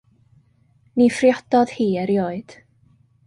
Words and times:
Ni 1.01 1.07
phriododd 1.17 1.75
hi 1.75 1.87
erioed. 2.05 2.57